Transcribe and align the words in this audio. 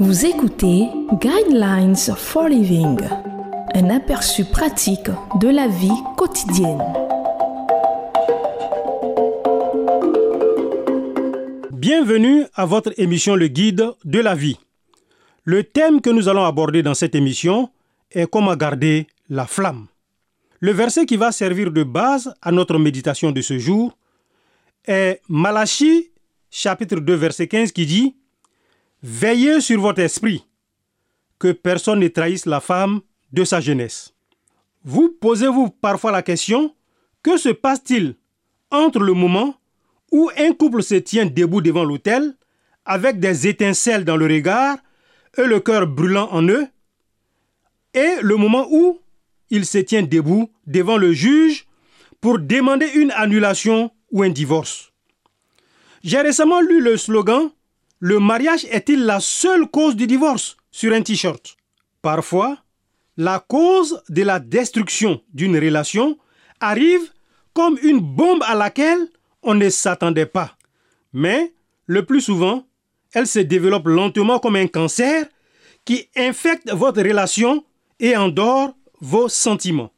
Vous 0.00 0.26
écoutez 0.26 0.88
Guidelines 1.20 1.94
for 2.16 2.48
Living, 2.48 2.98
un 3.74 3.90
aperçu 3.90 4.44
pratique 4.44 5.08
de 5.40 5.48
la 5.48 5.68
vie 5.68 5.88
quotidienne. 6.16 6.82
Bienvenue 11.70 12.44
à 12.54 12.66
votre 12.66 12.92
émission 12.98 13.36
Le 13.36 13.46
Guide 13.46 13.86
de 14.04 14.18
la 14.18 14.34
vie. 14.34 14.58
Le 15.44 15.62
thème 15.62 16.00
que 16.00 16.10
nous 16.10 16.28
allons 16.28 16.44
aborder 16.44 16.82
dans 16.82 16.94
cette 16.94 17.14
émission 17.14 17.70
est 18.10 18.28
comment 18.28 18.56
garder 18.56 19.06
la 19.28 19.46
flamme. 19.46 19.86
Le 20.58 20.72
verset 20.72 21.06
qui 21.06 21.16
va 21.16 21.30
servir 21.30 21.70
de 21.70 21.84
base 21.84 22.34
à 22.42 22.50
notre 22.50 22.78
méditation 22.78 23.30
de 23.30 23.40
ce 23.40 23.58
jour 23.58 23.96
est 24.86 25.20
Malachie 25.28 26.10
chapitre 26.50 26.96
2 26.96 27.14
verset 27.14 27.46
15 27.46 27.70
qui 27.72 27.86
dit 27.86 28.16
Veillez 29.06 29.60
sur 29.60 29.82
votre 29.82 30.00
esprit, 30.00 30.46
que 31.38 31.52
personne 31.52 32.00
ne 32.00 32.08
trahisse 32.08 32.46
la 32.46 32.62
femme 32.62 33.02
de 33.34 33.44
sa 33.44 33.60
jeunesse. 33.60 34.14
Vous 34.82 35.10
posez-vous 35.20 35.68
parfois 35.68 36.10
la 36.10 36.22
question, 36.22 36.74
que 37.22 37.36
se 37.36 37.50
passe-t-il 37.50 38.14
entre 38.70 39.00
le 39.00 39.12
moment 39.12 39.56
où 40.10 40.30
un 40.38 40.52
couple 40.52 40.82
se 40.82 40.94
tient 40.94 41.26
debout 41.26 41.60
devant 41.60 41.84
l'autel, 41.84 42.34
avec 42.86 43.20
des 43.20 43.46
étincelles 43.46 44.06
dans 44.06 44.16
le 44.16 44.24
regard 44.24 44.78
et 45.36 45.44
le 45.44 45.60
cœur 45.60 45.86
brûlant 45.86 46.30
en 46.32 46.48
eux, 46.48 46.66
et 47.92 48.14
le 48.22 48.36
moment 48.36 48.66
où 48.70 49.00
il 49.50 49.66
se 49.66 49.78
tient 49.78 50.02
debout 50.02 50.50
devant 50.66 50.96
le 50.96 51.12
juge 51.12 51.66
pour 52.22 52.38
demander 52.38 52.86
une 52.94 53.10
annulation 53.10 53.90
ou 54.10 54.22
un 54.22 54.30
divorce? 54.30 54.94
J'ai 56.02 56.22
récemment 56.22 56.62
lu 56.62 56.80
le 56.80 56.96
slogan 56.96 57.50
Le 58.06 58.20
mariage 58.20 58.66
est-il 58.70 59.06
la 59.06 59.18
seule 59.18 59.66
cause 59.66 59.96
du 59.96 60.06
divorce 60.06 60.58
sur 60.70 60.92
un 60.92 61.00
t-shirt? 61.00 61.56
Parfois, 62.02 62.58
la 63.16 63.38
cause 63.38 64.02
de 64.10 64.22
la 64.22 64.40
destruction 64.40 65.22
d'une 65.32 65.56
relation 65.56 66.18
arrive 66.60 67.10
comme 67.54 67.78
une 67.82 68.00
bombe 68.00 68.42
à 68.42 68.54
laquelle 68.54 69.08
on 69.42 69.54
ne 69.54 69.70
s'attendait 69.70 70.26
pas. 70.26 70.54
Mais 71.14 71.54
le 71.86 72.04
plus 72.04 72.20
souvent, 72.20 72.66
elle 73.14 73.26
se 73.26 73.38
développe 73.38 73.86
lentement 73.86 74.38
comme 74.38 74.56
un 74.56 74.66
cancer 74.66 75.24
qui 75.86 76.06
infecte 76.14 76.70
votre 76.72 77.00
relation 77.00 77.64
et 78.00 78.18
endort 78.18 78.76
vos 79.00 79.30
sentiments. 79.30 79.94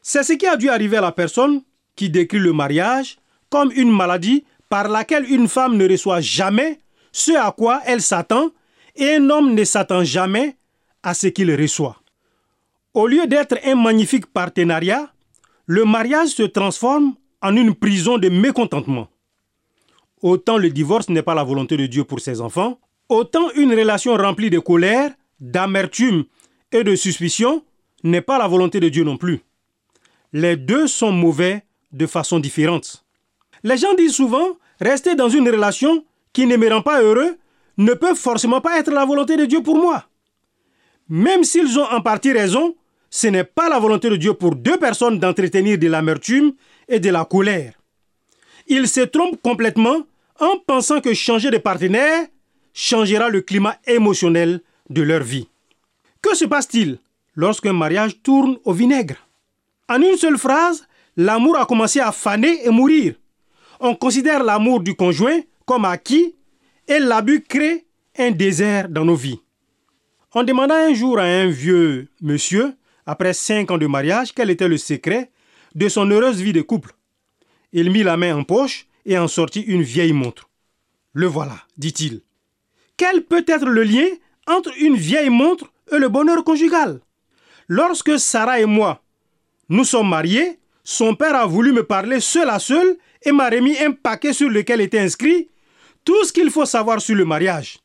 C'est 0.00 0.22
ce 0.22 0.34
qui 0.34 0.46
a 0.46 0.56
dû 0.56 0.68
arriver 0.68 0.98
à 0.98 1.00
la 1.00 1.10
personne 1.10 1.62
qui 1.96 2.08
décrit 2.08 2.38
le 2.38 2.52
mariage 2.52 3.16
comme 3.50 3.72
une 3.74 3.90
maladie 3.90 4.44
par 4.68 4.86
laquelle 4.86 5.28
une 5.28 5.48
femme 5.48 5.76
ne 5.76 5.88
reçoit 5.88 6.20
jamais 6.20 6.78
ce 7.18 7.32
à 7.32 7.50
quoi 7.50 7.82
elle 7.84 8.00
s'attend 8.00 8.50
et 8.94 9.14
un 9.16 9.30
homme 9.30 9.54
ne 9.54 9.64
s'attend 9.64 10.04
jamais 10.04 10.56
à 11.02 11.14
ce 11.14 11.26
qu'il 11.26 11.54
reçoit. 11.54 12.00
Au 12.94 13.06
lieu 13.06 13.26
d'être 13.26 13.58
un 13.64 13.74
magnifique 13.74 14.26
partenariat, 14.26 15.12
le 15.66 15.84
mariage 15.84 16.28
se 16.28 16.44
transforme 16.44 17.14
en 17.42 17.56
une 17.56 17.74
prison 17.74 18.18
de 18.18 18.28
mécontentement. 18.28 19.08
Autant 20.22 20.58
le 20.58 20.70
divorce 20.70 21.08
n'est 21.08 21.22
pas 21.22 21.34
la 21.34 21.44
volonté 21.44 21.76
de 21.76 21.86
Dieu 21.86 22.04
pour 22.04 22.20
ses 22.20 22.40
enfants, 22.40 22.78
autant 23.08 23.50
une 23.56 23.72
relation 23.74 24.16
remplie 24.16 24.50
de 24.50 24.58
colère, 24.58 25.10
d'amertume 25.40 26.24
et 26.72 26.84
de 26.84 26.94
suspicion 26.96 27.64
n'est 28.04 28.22
pas 28.22 28.38
la 28.38 28.46
volonté 28.48 28.80
de 28.80 28.88
Dieu 28.88 29.04
non 29.04 29.16
plus. 29.16 29.40
Les 30.32 30.56
deux 30.56 30.86
sont 30.86 31.12
mauvais 31.12 31.64
de 31.92 32.06
façon 32.06 32.38
différente. 32.38 33.04
Les 33.64 33.76
gens 33.76 33.94
disent 33.94 34.14
souvent, 34.14 34.56
rester 34.80 35.14
dans 35.14 35.28
une 35.28 35.48
relation 35.48 36.04
qui 36.32 36.46
ne 36.46 36.56
me 36.56 36.68
rend 36.68 36.82
pas 36.82 37.02
heureux 37.02 37.36
ne 37.76 37.94
peut 37.94 38.14
forcément 38.14 38.60
pas 38.60 38.78
être 38.78 38.90
la 38.90 39.04
volonté 39.04 39.36
de 39.36 39.44
Dieu 39.44 39.62
pour 39.62 39.76
moi. 39.76 40.04
Même 41.08 41.44
s'ils 41.44 41.78
ont 41.78 41.90
en 41.90 42.00
partie 42.00 42.32
raison, 42.32 42.74
ce 43.10 43.28
n'est 43.28 43.44
pas 43.44 43.68
la 43.68 43.78
volonté 43.78 44.10
de 44.10 44.16
Dieu 44.16 44.34
pour 44.34 44.54
deux 44.54 44.76
personnes 44.78 45.18
d'entretenir 45.18 45.78
de 45.78 45.88
l'amertume 45.88 46.52
et 46.88 47.00
de 47.00 47.10
la 47.10 47.24
colère. 47.24 47.74
Ils 48.66 48.88
se 48.88 49.00
trompent 49.00 49.40
complètement 49.42 50.02
en 50.40 50.58
pensant 50.66 51.00
que 51.00 51.14
changer 51.14 51.50
de 51.50 51.58
partenaire 51.58 52.26
changera 52.74 53.28
le 53.28 53.40
climat 53.40 53.76
émotionnel 53.86 54.60
de 54.90 55.02
leur 55.02 55.22
vie. 55.22 55.48
Que 56.20 56.34
se 56.34 56.44
passe-t-il 56.44 56.98
lorsqu'un 57.34 57.72
mariage 57.72 58.20
tourne 58.22 58.58
au 58.64 58.72
vinaigre? 58.72 59.16
En 59.88 60.02
une 60.02 60.16
seule 60.16 60.36
phrase, 60.36 60.86
l'amour 61.16 61.56
a 61.56 61.64
commencé 61.64 62.00
à 62.00 62.12
faner 62.12 62.66
et 62.66 62.70
mourir 62.70 63.14
on 63.80 63.94
considère 63.94 64.42
l'amour 64.42 64.80
du 64.80 64.94
conjoint 64.94 65.40
comme 65.68 65.84
acquis 65.84 66.34
et 66.88 66.98
l'abus 66.98 67.42
crée 67.42 67.84
un 68.16 68.30
désert 68.30 68.88
dans 68.88 69.04
nos 69.04 69.14
vies. 69.14 69.38
On 70.34 70.42
demanda 70.42 70.74
un 70.74 70.94
jour 70.94 71.18
à 71.18 71.24
un 71.24 71.48
vieux 71.48 72.08
monsieur, 72.22 72.72
après 73.04 73.34
cinq 73.34 73.70
ans 73.70 73.76
de 73.76 73.86
mariage, 73.86 74.32
quel 74.34 74.48
était 74.48 74.66
le 74.66 74.78
secret 74.78 75.30
de 75.74 75.90
son 75.90 76.10
heureuse 76.10 76.40
vie 76.40 76.54
de 76.54 76.62
couple. 76.62 76.94
Il 77.74 77.90
mit 77.90 78.02
la 78.02 78.16
main 78.16 78.34
en 78.34 78.44
poche 78.44 78.86
et 79.04 79.18
en 79.18 79.28
sortit 79.28 79.60
une 79.60 79.82
vieille 79.82 80.14
montre. 80.14 80.48
Le 81.12 81.26
voilà, 81.26 81.58
dit-il. 81.76 82.22
Quel 82.96 83.24
peut 83.24 83.44
être 83.46 83.66
le 83.66 83.82
lien 83.82 84.06
entre 84.46 84.72
une 84.80 84.96
vieille 84.96 85.28
montre 85.28 85.70
et 85.92 85.98
le 85.98 86.08
bonheur 86.08 86.44
conjugal? 86.44 87.00
Lorsque 87.68 88.18
Sarah 88.18 88.58
et 88.58 88.64
moi, 88.64 89.02
nous 89.68 89.84
sommes 89.84 90.08
mariés, 90.08 90.60
son 90.82 91.14
père 91.14 91.36
a 91.36 91.44
voulu 91.44 91.72
me 91.74 91.82
parler 91.82 92.20
seul 92.20 92.48
à 92.48 92.58
seul 92.58 92.96
et 93.22 93.32
m'a 93.32 93.50
remis 93.50 93.76
un 93.78 93.92
paquet 93.92 94.32
sur 94.32 94.48
lequel 94.48 94.80
était 94.80 95.00
inscrit 95.00 95.50
tout 96.08 96.24
ce 96.24 96.32
qu'il 96.32 96.50
faut 96.50 96.64
savoir 96.64 97.02
sur 97.02 97.14
le 97.14 97.26
mariage. 97.26 97.80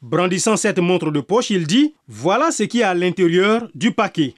Brandissant 0.00 0.56
cette 0.56 0.80
montre 0.80 1.12
de 1.12 1.20
poche, 1.20 1.50
il 1.50 1.64
dit 1.64 1.94
Voilà 2.08 2.50
ce 2.50 2.64
qui 2.64 2.80
est 2.80 2.82
à 2.82 2.92
l'intérieur 2.92 3.68
du 3.72 3.92
paquet. 3.92 4.34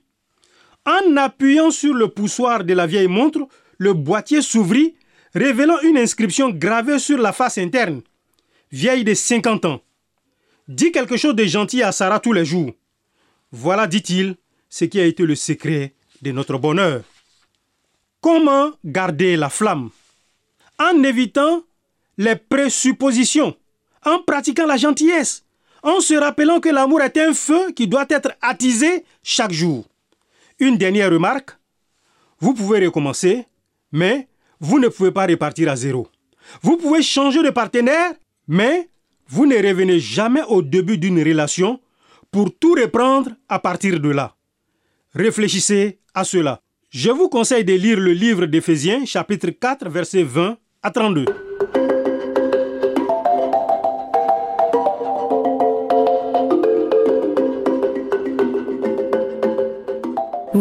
En 0.85 1.17
appuyant 1.17 1.71
sur 1.71 1.95
le 1.95 2.09
poussoir 2.09 2.65
de 2.65 2.75
la 2.75 2.87
vieille 2.87 3.09
montre, 3.09 3.49
le 3.79 3.95
boîtier 3.95 4.43
s'ouvrit, 4.43 4.95
révélant 5.35 5.81
une 5.85 5.97
inscription 5.97 6.51
gravée 6.51 6.99
sur 6.99 7.17
la 7.17 7.33
face 7.33 7.57
interne. 7.57 8.03
Vieille 8.71 9.05
de 9.05 9.15
50 9.15 9.65
ans. 9.65 9.81
Dis 10.69 10.93
quelque 10.93 11.17
chose 11.17 11.35
de 11.35 11.45
gentil 11.45 11.83
à 11.83 11.93
Sarah 11.93 12.21
tous 12.21 12.35
les 12.35 12.45
jours. 12.45 12.73
Voilà, 13.53 13.87
dit-il, 13.87 14.37
ce 14.69 14.85
qui 14.85 15.01
a 15.01 15.07
été 15.07 15.25
le 15.25 15.35
secret 15.35 15.95
de 16.21 16.31
notre 16.31 16.59
bonheur. 16.59 17.01
Comment 18.21 18.73
garder 18.85 19.37
la 19.37 19.49
flamme? 19.49 19.89
En 20.79 21.03
évitant 21.03 21.65
les 22.19 22.37
présuppositions, 22.37 23.57
en 24.05 24.21
pratiquant 24.21 24.67
la 24.67 24.77
gentillesse, 24.77 25.45
en 25.83 26.01
se 26.01 26.15
rappelant 26.15 26.61
que 26.61 26.69
l'amour 26.69 27.03
est 27.03 27.17
un 27.19 27.35
feu 27.35 27.73
qui 27.73 27.87
doit 27.87 28.07
être 28.09 28.33
attisé 28.41 29.05
chaque 29.23 29.53
jour. 29.53 29.85
Une 30.59 30.79
dernière 30.79 31.11
remarque, 31.11 31.57
vous 32.41 32.55
pouvez 32.55 32.85
recommencer, 32.87 33.47
mais 33.93 34.29
vous 34.61 34.79
ne 34.79 34.89
pouvez 34.89 35.11
pas 35.11 35.27
repartir 35.27 35.71
à 35.71 35.77
zéro. 35.77 36.09
Vous 36.63 36.77
pouvez 36.77 37.03
changer 37.03 37.43
de 37.43 37.51
partenaire, 37.51 38.13
mais 38.49 38.89
vous 39.29 39.47
ne 39.47 39.57
revenez 39.57 39.99
jamais 39.99 40.43
au 40.49 40.63
début 40.63 40.99
d'une 40.99 41.23
relation 41.23 41.81
pour 42.31 42.57
tout 42.59 42.75
reprendre 42.75 43.31
à 43.49 43.59
partir 43.59 44.01
de 44.01 44.11
là. 44.11 44.35
Réfléchissez 45.15 45.99
à 46.15 46.25
cela. 46.25 46.61
Je 46.91 47.11
vous 47.11 47.29
conseille 47.29 47.65
de 47.65 47.73
lire 47.73 47.99
le 47.99 48.13
livre 48.13 48.47
d'Éphésiens 48.47 49.05
chapitre 49.05 49.51
4 49.51 49.89
verset 49.89 50.23
20 50.23 50.57
à 50.83 50.91
32. 50.91 51.25